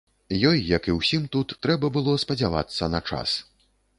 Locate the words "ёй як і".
0.49-0.95